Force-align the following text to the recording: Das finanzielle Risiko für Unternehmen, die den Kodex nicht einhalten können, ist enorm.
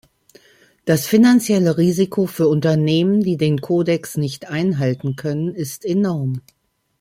Das 0.85 1.05
finanzielle 1.05 1.77
Risiko 1.77 2.25
für 2.25 2.47
Unternehmen, 2.47 3.21
die 3.21 3.37
den 3.37 3.61
Kodex 3.61 4.17
nicht 4.17 4.49
einhalten 4.49 5.15
können, 5.15 5.53
ist 5.53 5.85
enorm. 5.85 6.41